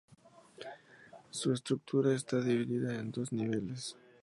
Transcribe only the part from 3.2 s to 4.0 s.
niveles.